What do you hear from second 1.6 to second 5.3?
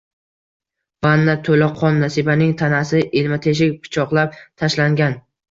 qon, Nasibaning tanasi ilma-teshik pichoqlab tashlangan